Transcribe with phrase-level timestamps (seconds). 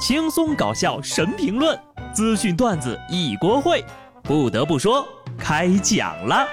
[0.00, 1.78] 轻松搞笑神评论，
[2.10, 3.84] 资讯段子一锅烩。
[4.22, 5.06] 不得不说，
[5.38, 6.48] 开讲了。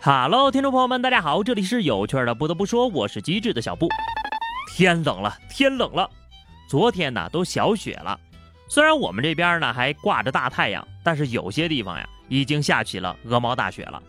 [0.00, 2.34] Hello，听众朋友们，大家好，这里是有趣的。
[2.34, 3.88] 不得不说，我是机智的小布。
[4.74, 6.08] 天冷了，天冷了。
[6.66, 8.18] 昨天呢，都小雪了。
[8.70, 14.02] 虽然我们这边呢还挂着大太阳，但是有些地方呀已经下起了鹅毛大雪了。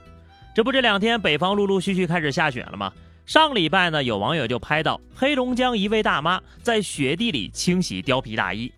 [0.53, 2.91] 这不，这两天北方陆陆续续开始下雪了吗？
[3.25, 8.71] 上礼拜呢，有网友就拍到黑龙江一位大妈在雪地里清洗貂皮大衣。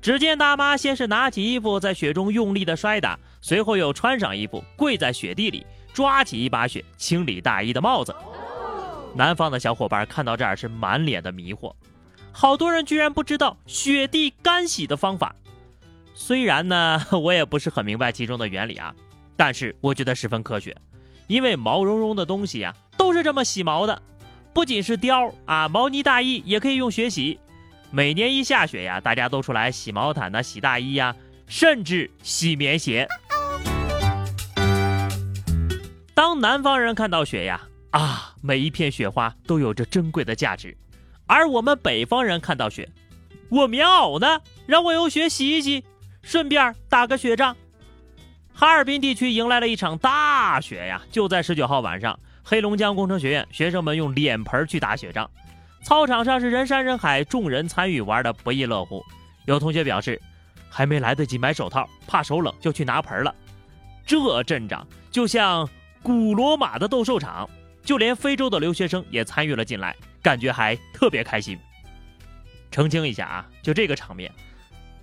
[0.00, 8.14] 只见大妈先是拿起衣服在雪中用力的摔打，随后又穿上衣服跪在雪地里抓起一把雪清理大衣的帽子。
[9.14, 11.74] 南方的小伙伴看到这儿是满脸的迷惑，
[12.32, 15.34] 好多人居然不知道雪地干洗的方法。
[16.14, 18.94] 虽然呢， 我也不是很明白其中的原理啊，
[19.36, 20.74] 但是我觉得十分科学。
[21.30, 24.02] 因为毛茸茸的东西呀，都是这么洗毛的。
[24.52, 27.38] 不仅是貂啊，毛呢大衣也可以用雪洗。
[27.92, 31.14] 每年一下雪呀，大家都出来洗毛毯呐，洗大衣呀，
[31.46, 33.06] 甚至洗棉鞋。
[36.14, 40.76] 当南方人看到雪呀，啊，每一片雪花都有着珍贵的价值。
[41.28, 42.88] 而我们北方人看到雪，
[43.50, 44.40] 我棉袄呢？
[44.66, 45.84] 让我用雪洗一洗，
[46.24, 47.56] 顺便打个雪仗。
[48.60, 51.00] 哈尔滨地区迎来了一场大雪呀！
[51.10, 55.30] 就在十九号晚上，黑龙江工程学院学生们用脸盆去打雪仗，
[55.82, 59.02] 操场上是人山人海，众人参与，玩的不亦乐乎。
[59.46, 60.20] 有同学表示，
[60.68, 63.34] 还没来得及买手套，怕手冷就去拿盆了。
[64.04, 65.66] 这阵仗就像
[66.02, 67.48] 古罗马的斗兽场，
[67.82, 71.58] 就连非洲的留学生也参与了进来，感觉还特别开心。
[72.70, 74.30] 澄清一下啊，就这个场面，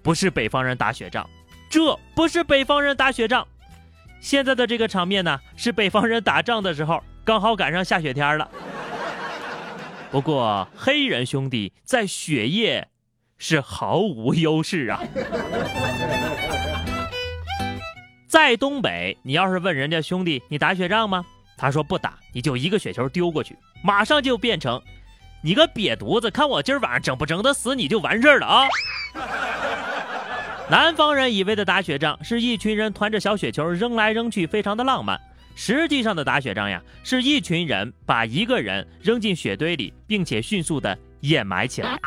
[0.03, 1.28] 不是北方人打雪仗。
[1.70, 3.46] 这不是北方人打雪仗，
[4.20, 8.50] 现在的这个场面呢，是北方人打仗的时候，刚好赶上下雪天了。
[10.09, 12.88] 不过黑人兄弟在雪夜
[13.38, 15.02] 是毫无优势啊。
[18.28, 21.25] 在东北，你要是问人家兄弟你打雪仗吗？
[21.58, 24.81] 他说不打，你就一个雪球丢过去，马上就变成
[25.44, 28.68] 你个瘪犊子，看我今儿晚上整不整得死你就完事儿了啊。
[30.69, 35.17] 南方人以为的打雪仗是一群人团着小雪球扔来扔去，非常的浪漫。
[35.55, 41.97] 实际上的打雪仗呀，是一群人把一个人扔进雪堆里，并且迅速的掩埋起来。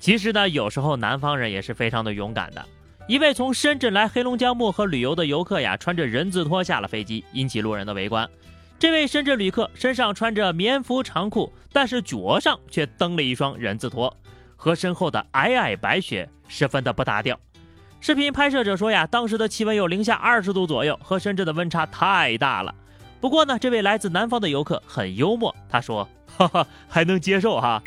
[0.00, 2.64] 其实呢，有时候南方人也是非常的勇敢的。
[3.06, 8.26] 一位从深圳来黑龙江漠河旅游的游客呀，穿着人字拖下了飞机，引起路人的围观。
[8.78, 14.14] 这位深圳旅客身上穿着棉服长裤，但是脚上却蹬了一双人字拖。
[14.56, 17.38] 和身后的皑皑白雪十分的不搭调。
[18.00, 22.74] 视频拍摄者说呀，当时的气温有零下二十度左右，和深圳的温差太大了。
[23.20, 26.06] 不过呢，这位来自南方的游客很幽默，他说
[26.36, 27.82] ：“哈哈，还能接受哈。”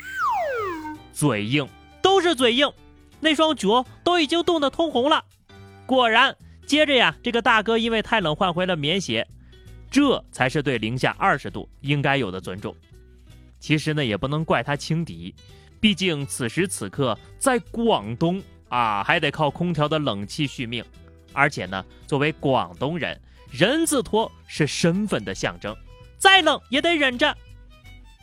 [1.14, 1.68] 嘴硬，
[2.02, 2.72] 都是嘴硬，
[3.20, 5.24] 那双脚都已经冻得通红了。
[5.86, 6.36] 果然，
[6.66, 9.28] 接着呀，这个大哥因为太冷换回了棉鞋，
[9.92, 12.76] 这才是对零下二十度应该有的尊重。
[13.60, 15.36] 其实呢，也不能怪他轻敌。
[15.80, 20.84] 毕竟此时此刻在广东啊，还得靠空调的冷气续命。
[21.34, 23.20] 而且呢，作为广东人，
[23.52, 25.76] 人字拖是身份的象征，
[26.18, 27.36] 再冷也得忍着。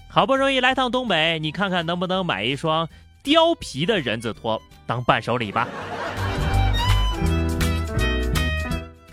[0.09, 2.89] 好不容易来趟东北，你看看能不能买一双
[3.23, 5.69] 貂皮的人字拖当伴手礼吧。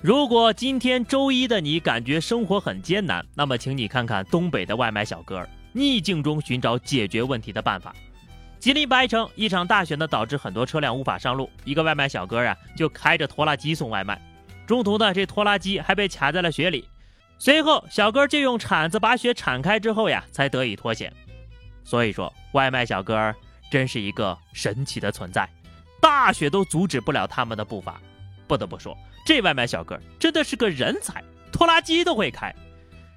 [0.02, 7.96] 如果今天周一的你感觉生活很艰难，那么请你看看东北的外卖小哥，逆境中寻找解决问题的办法。
[8.62, 11.50] 吉林白城一场大雪呢，导致很多车辆无法上路。
[11.64, 14.22] 一个外卖小哥啊，就开着拖拉机送外卖。
[14.68, 16.88] 中途呢，这拖拉机还被卡在了雪里。
[17.40, 21.12] 随后，小哥就用铲子把雪铲开之后呀，才得以脱险。
[21.84, 23.34] 所以说，外卖小哥
[23.72, 25.50] 真是一个神奇的存在，
[26.00, 28.00] 大雪都阻止不了他们的步伐。
[28.48, 28.96] 不得不说，
[29.26, 32.54] 这外卖小哥真的是个人才，拖拉机都会开。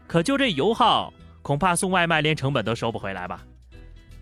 [0.06, 3.44] 可就这油耗，恐怕送外卖连成本都收不回来吧。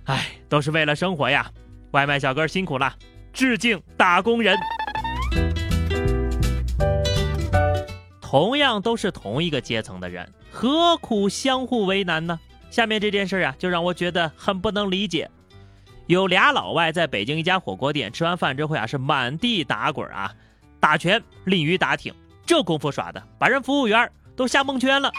[0.07, 1.51] 唉，都是为了生活呀！
[1.93, 2.93] 外卖小哥辛苦了，
[3.33, 4.55] 致敬打工人。
[8.21, 12.39] 同样都是同一个阶层的人，何苦相互为难呢？
[12.71, 15.31] 下面这件事啊，就让我觉得很不能理解。
[16.07, 20.31] 有俩老外在北京一家火锅店吃完饭之后啊，是满地打滚啊，
[20.79, 22.13] 打拳、鲤鱼打挺，
[22.45, 24.07] 这功夫耍的，把人服务员
[24.37, 25.11] 都吓蒙圈了。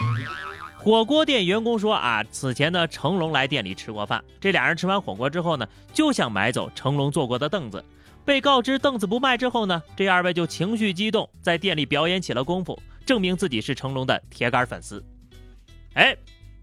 [0.84, 4.22] 火锅店员工说：“啊，此前呢，成龙来店里吃过饭。
[4.38, 7.82] 这俩人吃完火锅之后呢，就想买走成龙坐过的凳子，
[8.22, 15.02] 被告知凳子不卖之后呢，这二位就情绪激动，在店里表演起了功夫，证明自己是成龙的铁杆粉丝。
[15.94, 16.14] 哎，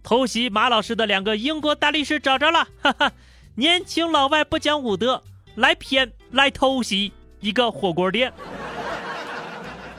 [0.03, 3.11] 偷袭马老师的两个英国大律师找着了，哈哈，
[3.55, 5.23] 年轻老外不讲武德，
[5.55, 8.31] 来骗来偷袭一个火锅店。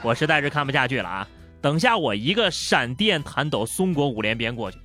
[0.01, 1.27] 我实在是看不下去了啊！
[1.63, 4.77] 等下我一个闪电弹抖松果五连鞭过去。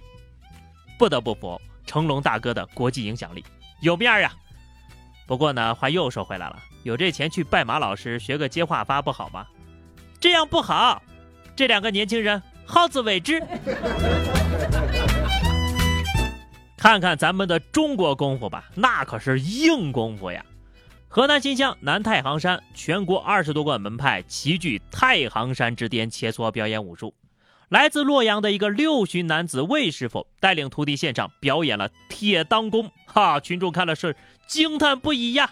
[0.97, 3.45] 不得不服成龙大哥的国际影响力，
[3.81, 4.33] 有面儿呀！
[5.27, 9.45] 不过呢，话又说回来了，有这钱去拜马老师学个接话发不好吗？
[10.21, 11.03] 这样不好，
[11.57, 13.43] 这两个年轻人好自为之。
[16.79, 20.45] 看看咱们的中国功夫吧，那可是硬功夫呀！
[21.11, 27.15] 河南新乡南太行山，全国二十多个门派齐聚太行山之巅切磋表演武术。
[27.71, 34.15] 来自洛阳的一个六旬男子魏师傅带领徒弟现场表演了铁裆功，哈，群众看了是
[34.47, 35.51] 惊叹不已呀。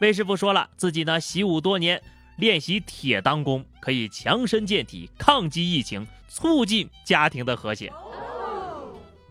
[0.00, 2.00] 魏师傅说了，自己呢习武多年，
[2.36, 7.92] 练习铁裆功可以强身健体、抗击疫情、促进家庭的和谐。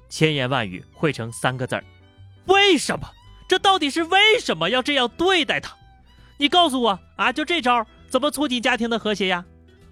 [0.10, 1.84] 千言万语汇成三个字儿：
[2.48, 3.10] 为什么？
[3.48, 5.76] 这到底是为什么要这样对待他？
[6.38, 9.46] 你告诉我啊，就这招怎么促进家庭的和谐呀？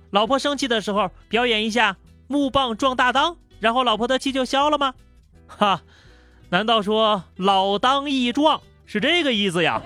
[0.10, 1.98] 老婆生气的时候表演一下。
[2.28, 4.94] 木棒撞大裆，然后老婆的气就消了吗？
[5.48, 5.82] 哈，
[6.50, 9.82] 难道说老当益壮是这个意思呀？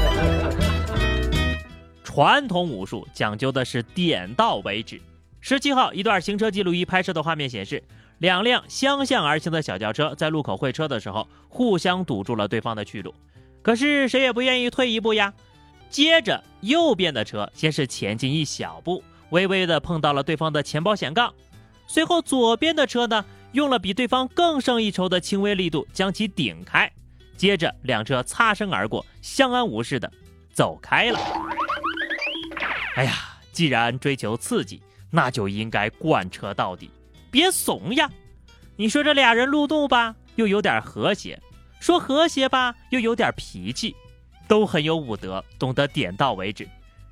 [2.04, 5.00] 传统武术讲究的是点到为止。
[5.40, 7.82] 十七号，一段行车记录仪拍摄的画面显示，
[8.20, 13.14] 两辆相向而行的小轿车在路口会车的时候，互相堵住了对方的去路。
[13.62, 15.32] 可是谁也不愿意退一步呀。
[15.88, 19.02] 接着，右边的车先是前进一小步。
[19.30, 21.32] 微微的碰到了对方的前保险杠，
[21.86, 26.92] 随后左边的车呢，用了比对方更胜一筹的轻微力度将其顶开，
[27.38, 30.12] 接着两车擦身而过，相安无事的
[30.52, 31.18] 走开了。
[32.96, 33.14] 哎呀，
[33.50, 36.90] 既然追求刺激，那就应该贯彻到底，
[37.30, 38.10] 别怂呀！
[38.76, 41.38] 你说这俩人路怒吧，又有点和谐；
[41.78, 43.94] 说和谐吧，又有点脾气，
[44.48, 46.68] 都很有武德，懂得点到为止，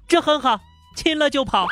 [0.07, 0.61] 这很好。
[0.97, 1.69] 亲了就跑。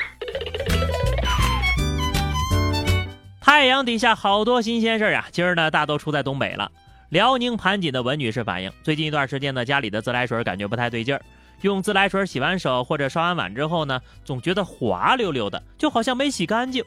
[3.40, 5.26] 太阳底下好多新鲜事儿啊！
[5.32, 6.70] 今儿呢，大都出在东北了。
[7.08, 11.22] 辽宁盘锦的文女士反映，最近一段时间呢，家里的自来水感觉不太对劲儿，
[11.62, 16.84] 用自来水洗完手或者刷完碗之后呢，总觉得滑溜溜的，就好像没洗干净。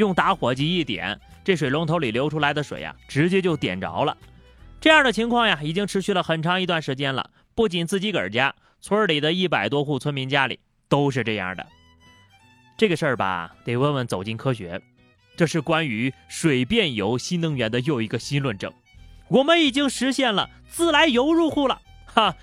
[0.00, 4.16] 用打火机一点，这水龙头里流出来的水呀，直接就点着了。
[4.80, 7.30] 这样的情况呀，已经持续了很长一段时间了。
[7.54, 10.58] 不仅自己个儿家，村里的一百多户村民家里。
[10.88, 11.64] 都是这样的，
[12.76, 14.82] 这个事儿吧，得问问走进科学。
[15.36, 18.72] 这是关于水变油新能源的又一个新论证。
[19.28, 22.34] 我们已经实现了自来油入户了，哈。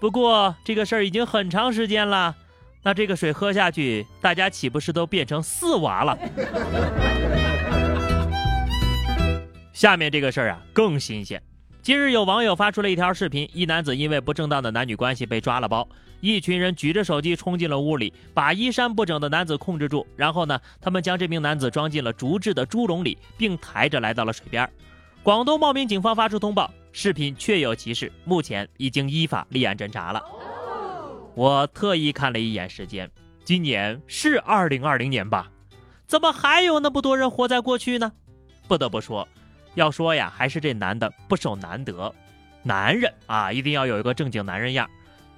[0.00, 2.34] 不过这个事儿已经很长时间了，
[2.84, 6.18] 那这个水喝下去，大家岂不是都变成四娃了？
[9.72, 11.40] 下面这个事儿啊，更新鲜。
[11.80, 15.88] 今日有网友发出了一条视频，一男子因为不正当的男女关系被抓了包，
[16.20, 24.68] 一群人举着手机冲进了屋里，把衣衫不整的男子控制住，然后呢，他们将这名男子装进了竹制的猪笼里，并抬着来到了水边。
[25.22, 30.22] 广东茂名警方发出通报，视频确有其事，目前已经依法立案侦查了。
[31.34, 33.10] 我特意看了一眼时间，
[33.44, 35.50] 今年是二零二零年吧？
[36.06, 38.12] 怎么还有那么多人活在过去呢？
[38.68, 39.26] 不得不说。
[39.74, 42.14] 要说呀，还是这男的不守男德。
[42.62, 44.88] 男人啊，一定要有一个正经男人样，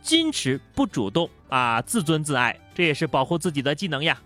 [0.03, 4.19] 矜持不主动啊，自尊自爱，这也是保护自己的技能呀。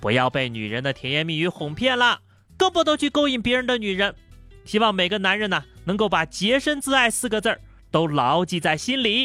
[0.00, 2.20] 不要被女人的甜言蜜语哄骗了，
[2.58, 4.14] 更不能去勾引别人的女人。
[4.66, 7.58] 希望每个男人呢，能够把洁身自爱四个字儿
[7.90, 9.24] 都牢记在心里。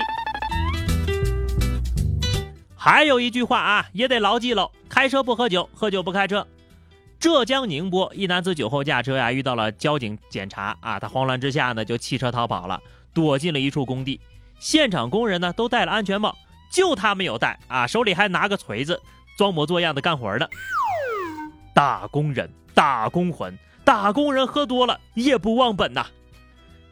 [2.86, 6.46] 还有一句话啊，也得牢记喽：开车不喝酒，喝酒不开车。
[7.20, 12.80] 浙江宁波一男子酒后驾车呀，遇到了交警检查啊，他慌乱之下呢就弃车逃跑了，
[13.12, 14.22] 躲进了一处工地。
[14.60, 16.38] 现场工人呢都戴了安全帽，
[16.72, 19.02] 就他没有戴啊，手里还拿个锤子，
[19.36, 20.48] 装模作样的干活呢。
[21.74, 26.06] 打工人，打工魂，打工人喝多了也不忘本呐。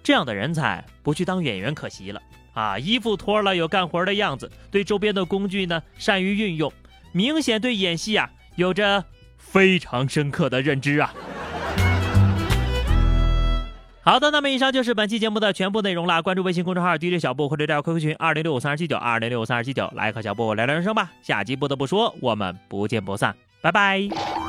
[0.02, 2.20] 这样的人才不去当演员可惜了
[2.54, 2.80] 啊！
[2.80, 6.72] 衣服脱了有干活的样子，对周边的工具呢善于运用，
[7.12, 9.04] 明显对演戏啊有着。
[9.38, 11.14] 非常深刻的认知啊！
[14.02, 16.22] 好的，那么以上就是本期节目的全部内容了。
[16.24, 21.12] 关注微信公众号 DJ 小布或者加 QQ 群二零六五三二七九二零六五三二七九，来和小布聊聊人生吧。
[21.22, 24.43] 下期不得不说，我们不见不散，拜拜。